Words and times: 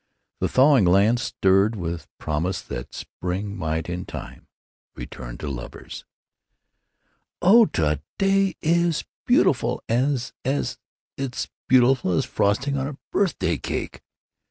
The 0.39 0.47
thawing 0.49 0.85
land 0.85 1.19
stirred 1.19 1.75
with 1.75 2.05
a 2.05 2.07
promise 2.17 2.63
that 2.63 2.95
spring 2.95 3.55
might 3.55 3.87
in 3.87 4.05
time 4.07 4.47
return 4.95 5.37
to 5.37 5.47
lovers. 5.47 6.05
"Oh, 7.39 7.67
to 7.67 8.01
day 8.17 8.55
is 8.63 9.05
beautiful 9.27 9.79
as—as—it's 9.87 11.49
beautiful 11.67 12.13
as 12.17 12.25
frosting 12.25 12.79
on 12.79 12.87
a 12.87 12.97
birthday 13.11 13.57
cake!" 13.59 14.01